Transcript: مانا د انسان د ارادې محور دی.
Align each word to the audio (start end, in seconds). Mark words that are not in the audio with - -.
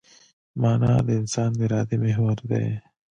مانا 0.61 0.93
د 1.05 1.09
انسان 1.19 1.49
د 1.57 1.59
ارادې 1.67 1.95
محور 2.03 2.37
دی. 2.49 2.67